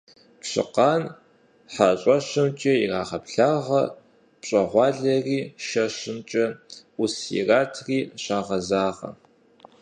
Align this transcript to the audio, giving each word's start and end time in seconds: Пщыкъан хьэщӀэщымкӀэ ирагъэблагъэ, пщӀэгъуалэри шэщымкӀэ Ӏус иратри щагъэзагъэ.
Пщыкъан 0.39 1.03
хьэщӀэщымкӀэ 1.73 2.73
ирагъэблагъэ, 2.83 3.83
пщӀэгъуалэри 4.39 5.39
шэщымкӀэ 5.65 6.45
Ӏус 6.95 7.15
иратри 7.39 7.99
щагъэзагъэ. 8.23 9.11